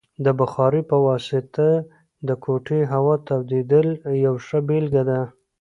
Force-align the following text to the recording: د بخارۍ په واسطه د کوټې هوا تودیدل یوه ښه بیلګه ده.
د 0.25 0.27
بخارۍ 0.39 0.81
په 0.91 0.97
واسطه 1.07 1.67
د 2.27 2.29
کوټې 2.43 2.81
هوا 2.93 3.15
تودیدل 3.27 3.87
یوه 4.25 4.39
ښه 4.45 4.59
بیلګه 4.67 5.03
ده. 5.09 5.21